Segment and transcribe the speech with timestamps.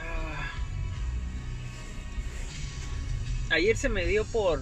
[0.00, 0.50] Ah.
[3.50, 4.60] Ayer se me dio por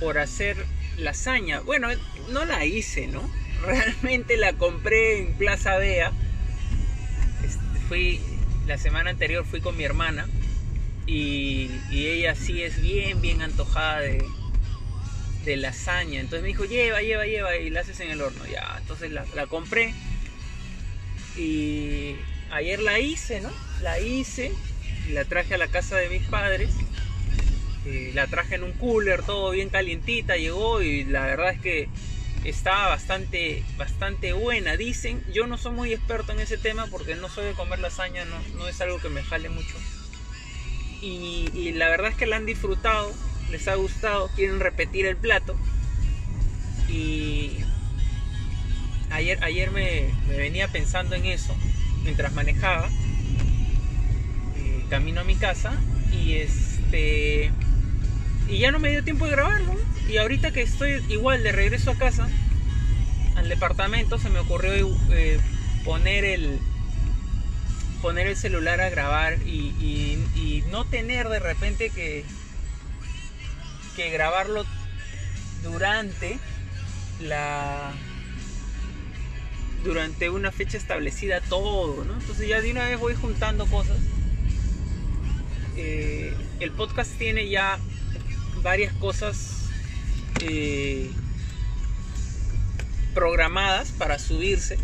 [0.00, 0.56] por hacer
[0.98, 1.60] lasaña.
[1.60, 1.88] Bueno,
[2.30, 3.22] no la hice, ¿no?
[3.62, 6.12] Realmente la compré en Plaza Bea.
[7.42, 8.20] Este, fui
[8.66, 10.26] la semana anterior fui con mi hermana
[11.06, 14.24] y, y ella sí es bien bien antojada de,
[15.44, 16.20] de lasaña.
[16.20, 18.44] Entonces me dijo, lleva, lleva, lleva y la haces en el horno.
[18.46, 19.94] Ya, entonces la, la compré.
[21.36, 22.16] Y
[22.50, 23.50] ayer la hice, ¿no?
[23.82, 24.52] La hice
[25.08, 26.70] y la traje a la casa de mis padres.
[28.14, 31.88] La traje en un cooler, todo bien calientita, llegó y la verdad es que
[32.44, 34.76] estaba bastante, bastante buena.
[34.78, 38.24] Dicen, yo no soy muy experto en ese tema porque no soy de comer lasaña,
[38.24, 39.76] no, no es algo que me jale mucho.
[41.02, 43.12] Y, y la verdad es que la han disfrutado
[43.54, 45.54] les ha gustado, quieren repetir el plato.
[46.88, 47.52] Y
[49.10, 51.54] ayer, ayer me, me venía pensando en eso
[52.02, 52.88] mientras manejaba,
[54.56, 55.72] eh, camino a mi casa
[56.12, 57.52] y este
[58.48, 59.76] y ya no me dio tiempo de grabarlo.
[60.08, 62.28] Y ahorita que estoy igual de regreso a casa,
[63.36, 65.38] al departamento, se me ocurrió eh,
[65.84, 66.58] poner el
[68.02, 72.24] poner el celular a grabar y, y, y no tener de repente que
[73.94, 74.64] que grabarlo
[75.62, 76.38] durante
[77.20, 77.92] la
[79.84, 82.14] durante una fecha establecida todo, ¿no?
[82.14, 83.98] Entonces ya de una vez voy juntando cosas.
[85.76, 87.78] Eh, el podcast tiene ya
[88.62, 89.66] varias cosas
[90.40, 91.10] eh,
[93.12, 94.78] programadas para subirse.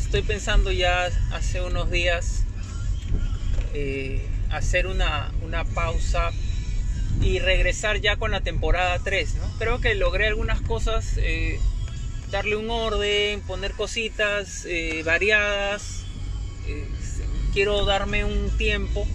[0.00, 2.42] Estoy pensando ya hace unos días
[3.72, 6.32] eh, hacer una, una pausa
[7.20, 9.34] y regresar ya con la temporada 3.
[9.34, 9.58] ¿no?
[9.58, 11.58] Creo que logré algunas cosas, eh,
[12.30, 16.04] darle un orden, poner cositas eh, variadas.
[16.66, 16.86] Eh,
[17.52, 19.06] quiero darme un tiempo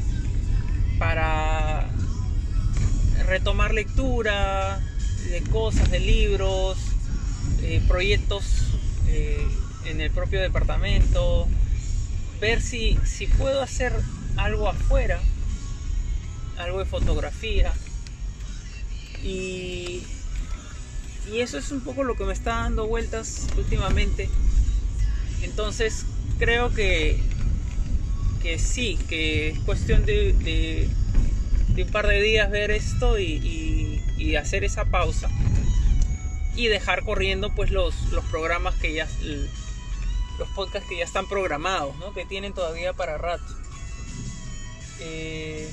[1.00, 1.90] para
[3.26, 4.80] retomar lectura
[5.30, 6.78] de cosas, de libros,
[7.88, 8.62] proyectos
[9.86, 11.48] en el propio departamento,
[12.40, 13.94] ver si, si puedo hacer
[14.38, 15.20] algo afuera,
[16.58, 17.74] algo de fotografía,
[19.24, 20.04] y,
[21.32, 24.30] y eso es un poco lo que me está dando vueltas últimamente.
[25.42, 26.06] Entonces
[26.40, 27.20] creo que,
[28.42, 34.04] que sí, que es cuestión de, de, un par de días ver esto y, y,
[34.18, 35.30] y, hacer esa pausa
[36.56, 39.08] y dejar corriendo pues los, los programas que ya
[40.40, 42.14] los podcasts que ya están programados, ¿no?
[42.14, 43.46] que tienen todavía para rato.
[45.00, 45.70] Eh,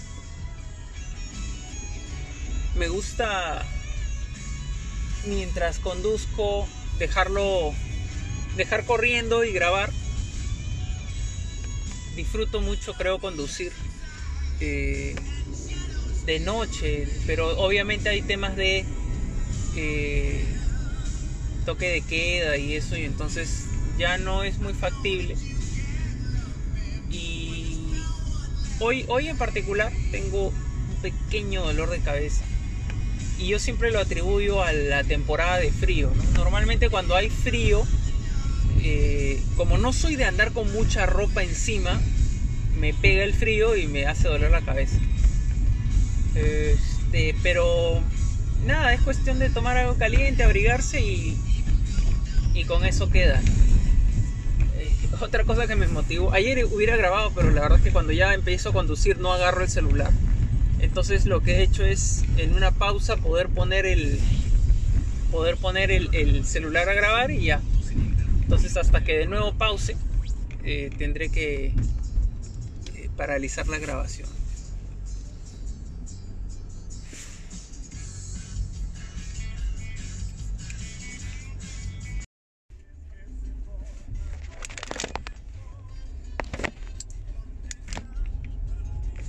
[2.75, 3.65] me gusta
[5.27, 6.67] mientras conduzco
[6.99, 7.75] dejarlo
[8.57, 9.91] dejar corriendo y grabar.
[12.17, 13.73] Disfruto mucho creo conducir
[14.61, 15.15] eh,
[16.27, 18.85] de noche pero obviamente hay temas de
[19.77, 20.45] eh,
[21.65, 23.65] toque de queda y eso y entonces
[23.99, 25.37] ya no es muy factible.
[27.11, 27.95] Y
[28.81, 32.45] hoy hoy en particular tengo un pequeño dolor de cabeza
[33.39, 36.11] y yo siempre lo atribuyo a la temporada de frío.
[36.35, 37.85] Normalmente cuando hay frío,
[38.83, 42.01] eh, como no soy de andar con mucha ropa encima,
[42.79, 44.97] me pega el frío y me hace doler la cabeza.
[46.35, 48.01] Este, pero
[48.67, 51.37] nada, es cuestión de tomar algo caliente, abrigarse y,
[52.55, 53.41] y con eso queda.
[54.77, 58.13] Eh, otra cosa que me motivó, ayer hubiera grabado, pero la verdad es que cuando
[58.13, 60.11] ya empiezo a conducir no agarro el celular.
[60.83, 64.19] Entonces lo que he hecho es en una pausa poder poner el
[65.31, 67.63] poder poner el, el celular a grabar y ya.
[68.43, 69.97] Entonces hasta que de nuevo pause
[70.65, 71.67] eh, tendré que
[72.95, 74.29] eh, paralizar la grabación.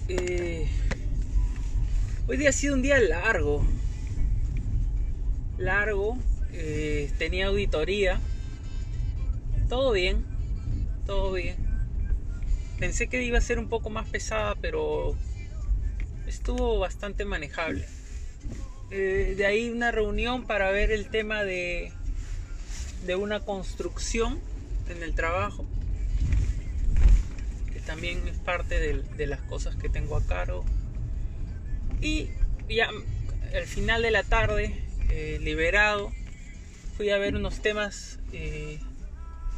[0.10, 0.53] Eh,
[2.34, 3.64] Hoy día ha sido un día largo.
[5.60, 6.18] Largo.
[6.52, 8.20] Eh, tenía auditoría.
[9.70, 10.26] Todo bien.
[11.06, 11.56] Todo bien.
[12.80, 15.16] Pensé que iba a ser un poco más pesada, pero
[16.26, 17.86] estuvo bastante manejable.
[18.90, 21.92] Eh, de ahí una reunión para ver el tema de,
[23.06, 24.40] de una construcción
[24.90, 25.68] en el trabajo.
[27.72, 30.66] Que también es parte de, de las cosas que tengo a cargo.
[32.04, 32.30] Y
[32.70, 32.90] ya
[33.56, 34.76] al final de la tarde,
[35.10, 36.12] eh, liberado,
[36.98, 38.80] fui a ver unos temas eh,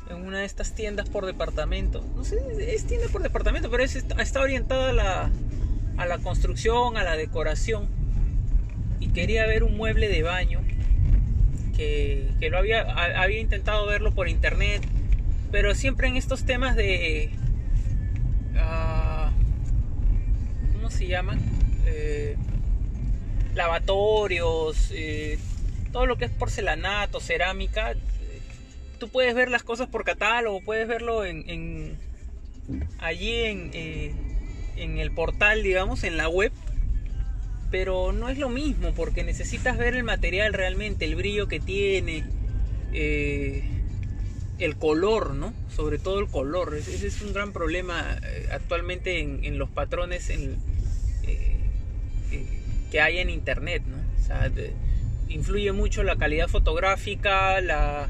[0.09, 2.05] en una de estas tiendas por departamento.
[2.15, 2.37] No sé,
[2.73, 5.31] es tienda por departamento, pero es, está orientada a la,
[5.97, 7.87] a la construcción, a la decoración.
[8.99, 10.61] Y quería ver un mueble de baño
[11.75, 12.81] que, que lo había,
[13.21, 14.85] había intentado verlo por internet,
[15.51, 17.31] pero siempre en estos temas de...
[18.53, 19.31] Uh,
[20.73, 21.54] ¿Cómo se llaman?
[21.85, 22.35] Eh,
[23.53, 25.39] lavatorios, eh,
[25.91, 27.95] todo lo que es porcelanato, cerámica,
[28.99, 31.97] tú puedes ver las cosas por catálogo, puedes verlo en,
[32.99, 34.13] allí en, eh,
[34.75, 36.51] en el portal, digamos, en la web,
[37.71, 42.23] pero no es lo mismo porque necesitas ver el material realmente, el brillo que tiene,
[42.93, 43.63] eh,
[44.59, 45.53] el color, ¿no?
[45.75, 46.75] Sobre todo el color.
[46.75, 50.29] Ese es un gran problema eh, actualmente en, los patrones
[52.91, 53.97] que hay en internet, ¿no?
[55.27, 58.07] Influye mucho la calidad fotográfica, la,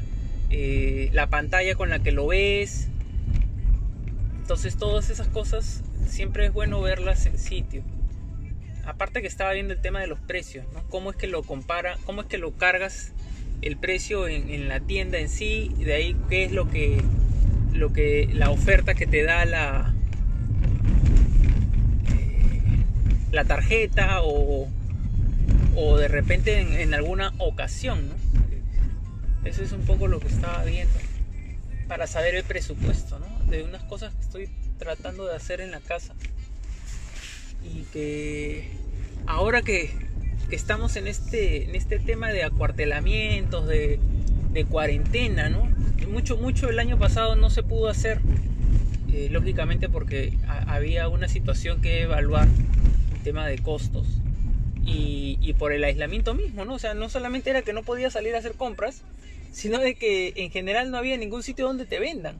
[0.50, 2.88] eh, la pantalla con la que lo ves.
[4.40, 7.82] Entonces todas esas cosas siempre es bueno verlas en sitio.
[8.84, 10.84] Aparte que estaba viendo el tema de los precios, ¿no?
[10.88, 13.12] Cómo es que lo compara, cómo es que lo cargas
[13.62, 17.02] el precio en, la tienda en sí, de ahí qué es lo que,
[17.72, 19.94] lo que la oferta que te da la,
[22.16, 22.84] eh,
[23.32, 24.68] la tarjeta o,
[25.76, 28.08] o de repente en, alguna ocasión.
[29.44, 30.94] Eso es un poco lo que estaba viendo
[31.86, 33.20] para saber el presupuesto.
[33.48, 36.14] De unas cosas que estoy tratando de hacer en la casa
[37.62, 38.68] y que
[39.26, 39.90] ahora que,
[40.50, 43.98] estamos en este, en este tema de acuartelamientos, de,
[44.70, 45.50] cuarentena.
[46.08, 48.20] Mucho, mucho el año pasado no se pudo hacer,
[49.12, 52.48] eh, lógicamente porque había una situación que evaluar,
[53.26, 54.06] tema de costos
[54.84, 56.74] y, por el aislamiento mismo, ¿no?
[56.74, 59.02] O sea, no solamente era que no podía salir a hacer compras,
[59.50, 62.36] sino de que en general no había ningún sitio donde te vendan.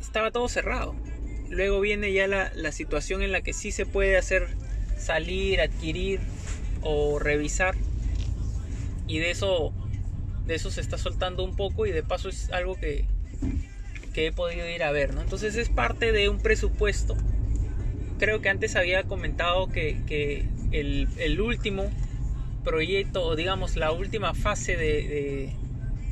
[0.00, 0.96] Estaba todo cerrado.
[1.48, 4.48] Luego viene ya la, la situación en la que sí se puede hacer
[4.98, 6.18] salir, adquirir
[6.82, 7.76] o revisar.
[9.06, 9.72] Y de eso,
[10.44, 13.04] de eso se está soltando un poco y de paso es algo que,
[14.12, 15.20] que he podido ir a ver, ¿no?
[15.20, 17.16] Entonces es parte de un presupuesto
[18.18, 21.90] creo que antes había comentado que, el, último
[22.64, 25.52] proyecto, o digamos la última fase de,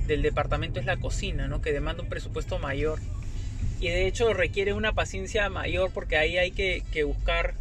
[0.06, 1.60] del departamento es la cocina, ¿no?
[1.60, 3.00] que demanda un presupuesto mayor.
[3.80, 7.54] Y de hecho requiere una paciencia mayor porque ahí hay que, buscar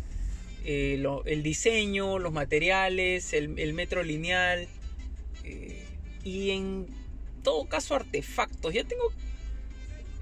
[0.63, 4.67] eh, el diseño, los materiales, el, metro lineal
[5.43, 5.83] eh,
[6.23, 6.87] y en
[7.43, 8.73] todo caso artefactos.
[8.73, 9.11] Ya tengo,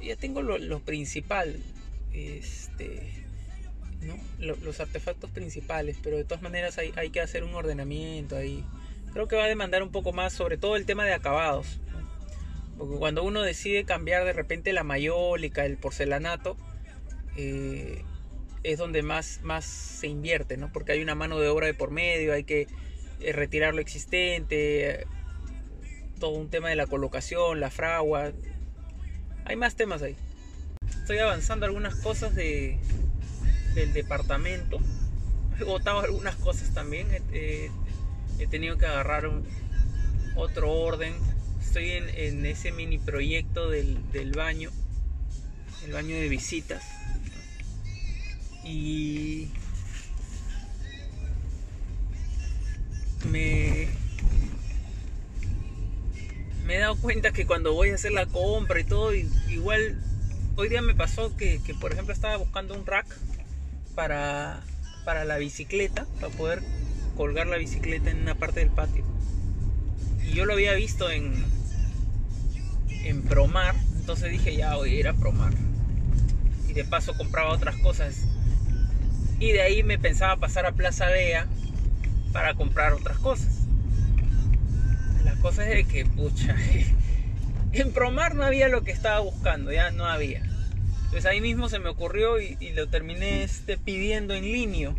[0.01, 1.59] ya tengo lo, lo principal.
[2.11, 3.23] Este,
[4.39, 8.63] los artefactos principales, pero de todas maneras hay, que hacer un ordenamiento ahí.
[9.13, 11.79] Creo que va a demandar un poco más, sobre todo el tema de acabados.
[12.77, 16.57] Porque cuando uno decide cambiar de repente la mayólica, el porcelanato,
[17.37, 18.03] eh,
[18.63, 20.71] es donde más, más se invierte, ¿no?
[20.71, 22.67] Porque hay una mano de obra de por medio, hay que
[23.19, 25.05] eh, retirar lo existente,
[26.19, 28.31] todo un tema de la colocación, la fragua.
[29.45, 30.15] Hay más temas ahí.
[30.87, 32.79] Estoy avanzando algunas cosas de,
[33.73, 34.79] del departamento.
[35.59, 37.07] He botado algunas cosas también.
[37.31, 37.69] he
[38.49, 39.45] tenido que agarrar un,
[40.35, 41.13] otro orden.
[41.61, 43.97] Estoy en, ese mini proyecto del,
[44.35, 44.71] baño.
[45.85, 46.83] El baño de visitas.
[48.63, 49.49] Y
[53.29, 53.87] me,
[56.65, 60.01] me he dado cuenta que cuando voy a hacer la compra y todo, igual
[60.55, 63.07] hoy día me pasó que, que por ejemplo estaba buscando un rack
[63.95, 64.61] para,
[65.05, 66.61] para la bicicleta, para poder
[67.15, 69.03] colgar la bicicleta en una parte del patio.
[70.25, 71.33] Y yo lo había visto en,
[73.03, 75.53] en Promar, entonces dije ya voy a ir a Promar.
[76.67, 78.25] Y de paso compraba otras cosas.
[79.39, 81.47] Y de ahí me pensaba pasar a Plaza Vea
[82.31, 83.67] para comprar otras cosas.
[85.23, 86.55] La cosa es que, pucha,
[87.73, 90.52] en Promar no había lo que estaba buscando, ya no había.
[91.13, 94.89] Entonces ahí mismo se me ocurrió y, lo terminé este, pidiendo en línea.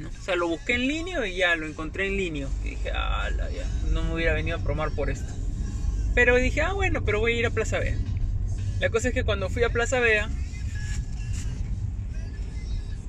[0.00, 2.48] O sea, lo busqué en línea y ya lo encontré en línea.
[2.64, 5.30] Y dije, ah, ya, no me hubiera venido a promar por esto.
[6.14, 7.98] Pero dije, ah, bueno, pero voy a ir a Plaza Vea.
[8.80, 10.30] La cosa es que cuando fui a Plaza Vea,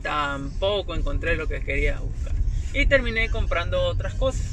[0.01, 2.35] tampoco encontré lo que quería buscar.
[2.73, 4.51] Y terminé comprando otras cosas.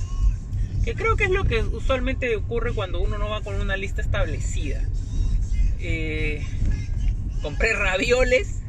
[0.84, 4.00] Que creo que es lo que usualmente ocurre cuando uno no va con una lista
[4.00, 4.80] establecida.
[5.84, 6.46] Eh,
[7.42, 8.60] compré ravioles,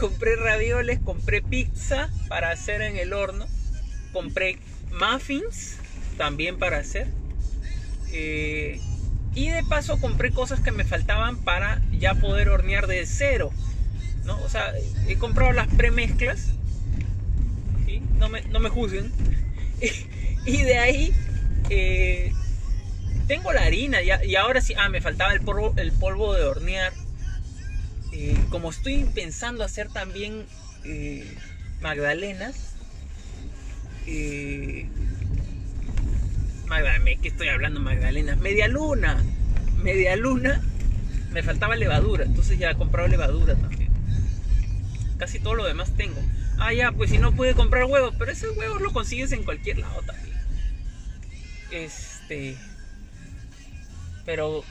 [0.00, 3.46] compré ravioles, compré pizza para hacer en el horno,
[4.12, 4.58] compré
[4.98, 5.76] muffins
[6.16, 7.08] también para hacer.
[8.12, 8.80] Eh,
[9.34, 13.50] Y de paso compré cosas que me faltaban para ya poder hornear de cero.
[14.44, 14.72] O sea,
[15.06, 16.52] he comprado las premezclas.
[17.84, 18.00] ¿sí?
[18.18, 19.12] No, me, no me juzguen.
[20.46, 21.12] y de ahí
[21.68, 22.32] eh,
[23.26, 24.74] tengo la harina y ahora sí.
[24.76, 26.92] Ah, me faltaba el polvo, el polvo de hornear.
[28.50, 30.46] Como estoy pensando hacer también
[30.84, 31.36] eh,
[31.80, 32.74] magdalenas.
[34.06, 34.88] Eh,
[36.66, 37.80] Magdalena, ¿qué estoy hablando?
[37.80, 38.38] Magdalenas.
[38.38, 39.22] Media luna.
[39.82, 40.62] Media luna.
[41.32, 42.24] Me faltaba levadura.
[42.24, 43.90] Entonces ya he comprado levadura también.
[45.18, 46.20] Casi todo lo demás tengo.
[46.58, 48.14] Ah, ya, pues si no pude comprar huevos.
[48.18, 50.36] Pero esos huevos los consigues en cualquier lado también.
[51.70, 52.56] Este.
[54.26, 54.62] Pero.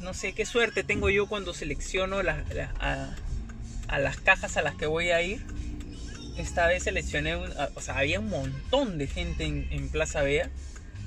[0.00, 5.10] No sé qué suerte tengo yo cuando selecciono a, las cajas a las que voy
[5.10, 5.44] a ir.
[6.38, 10.48] Esta vez seleccioné, o sea, había un montón de gente en, en Plaza Vea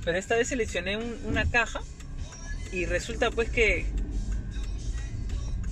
[0.03, 1.81] pero esta vez seleccioné una caja
[2.71, 3.85] y resulta pues que,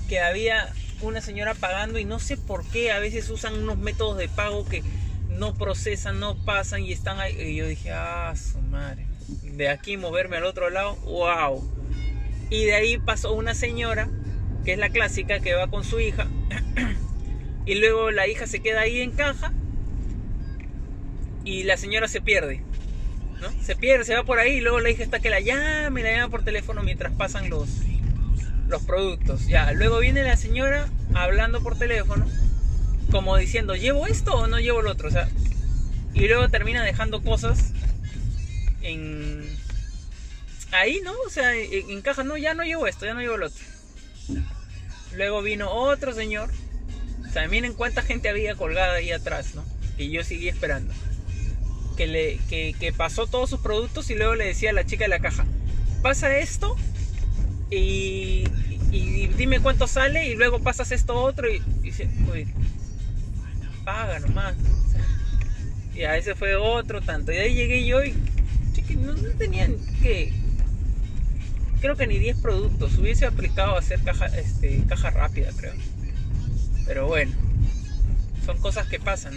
[0.07, 4.17] que había una señora pagando y no sé por qué a veces usan unos métodos
[4.17, 4.83] de pago que
[5.29, 7.35] no procesan, no pasan y están ahí.
[7.41, 9.05] Y yo dije, ah, su madre.
[9.43, 11.63] De aquí moverme al otro lado, wow.
[12.49, 14.09] Y de ahí pasó una señora,
[14.65, 16.27] que es la clásica, que va con su hija.
[17.65, 19.53] y luego la hija se queda ahí en caja.
[21.43, 22.63] Y la señora se pierde.
[23.61, 26.11] Se pierde, se va por ahí, y luego le dije hasta que la llame, la
[26.11, 27.69] llama por teléfono mientras pasan los,
[28.67, 29.47] los productos.
[29.47, 32.27] Ya, luego viene la señora hablando por teléfono,
[33.09, 35.07] como diciendo, ¿llevo esto o no llevo el otro?
[35.07, 35.27] O sea,
[36.13, 37.73] y luego termina dejando cosas
[38.81, 39.57] en
[40.71, 41.13] ahí, ¿no?
[41.25, 43.63] O sea, en, caja, no, ya no llevo esto, ya no llevo el otro.
[45.15, 46.49] Luego vino otro señor.
[47.27, 49.63] O sea, miren cuánta gente había colgada ahí atrás, ¿no?
[49.97, 50.93] Y yo seguí esperando
[51.95, 55.09] que, le, que, pasó todos sus productos y luego le decía a la chica de
[55.09, 55.45] la caja,
[56.01, 56.75] pasa esto
[57.69, 58.45] y,
[59.37, 62.09] dime cuánto sale y luego pasas esto otro y, dice,
[63.85, 64.55] paga nomás.
[65.93, 67.31] Y a ese fue otro tanto.
[67.31, 68.15] Y ahí llegué yo y
[68.95, 70.33] no, tenían que...
[71.79, 72.97] Creo que ni 10 productos.
[72.97, 75.73] Hubiese aplicado a hacer caja, este, caja rápida, creo.
[76.85, 77.31] Pero bueno,
[78.45, 79.33] son cosas que pasan.